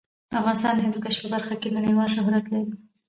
[0.39, 2.67] افغانستان د هندوکش په برخه کې نړیوال شهرت لري.